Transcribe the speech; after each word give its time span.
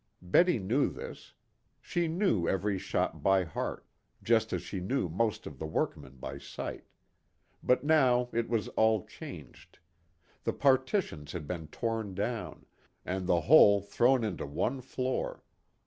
Betty 0.23 0.57
knew 0.57 0.89
this. 0.89 1.35
She 1.79 2.07
knew 2.07 2.47
every 2.47 2.79
shop 2.79 3.21
by 3.21 3.43
heart, 3.43 3.85
just 4.23 4.51
as 4.51 4.63
she 4.63 4.79
knew 4.79 5.07
most 5.07 5.45
of 5.45 5.59
the 5.59 5.67
workmen 5.67 6.15
by 6.15 6.39
sight. 6.39 6.85
But 7.61 7.83
now 7.83 8.27
it 8.33 8.49
was 8.49 8.67
all 8.69 9.05
changed. 9.05 9.77
The 10.43 10.53
partitions 10.53 11.33
had 11.33 11.45
been 11.47 11.67
torn 11.67 12.15
down, 12.15 12.65
and 13.05 13.27
the 13.27 13.41
whole 13.41 13.79
thrown 13.79 14.23
into 14.23 14.47
one 14.47 14.81
floor. 14.81 15.43